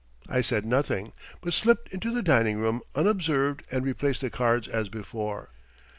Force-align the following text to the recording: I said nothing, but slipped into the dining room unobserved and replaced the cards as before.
I 0.27 0.41
said 0.41 0.65
nothing, 0.65 1.13
but 1.41 1.53
slipped 1.53 1.93
into 1.93 2.11
the 2.11 2.23
dining 2.23 2.57
room 2.57 2.81
unobserved 2.95 3.61
and 3.69 3.85
replaced 3.85 4.21
the 4.21 4.31
cards 4.31 4.67
as 4.67 4.89
before. 4.89 5.49